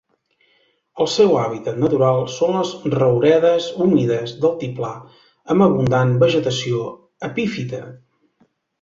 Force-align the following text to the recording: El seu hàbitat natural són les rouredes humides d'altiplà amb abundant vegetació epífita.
El 1.03 1.09
seu 1.15 1.35
hàbitat 1.41 1.77
natural 1.83 2.21
són 2.37 2.57
les 2.61 2.71
rouredes 2.95 3.69
humides 3.87 4.35
d'altiplà 4.41 4.91
amb 5.21 5.69
abundant 5.69 6.19
vegetació 6.27 6.87
epífita. 7.33 7.89